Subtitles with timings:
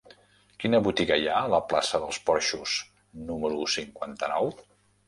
[0.63, 2.77] Quina botiga hi ha a la plaça dels Porxos
[3.31, 4.57] número cinquanta-nou?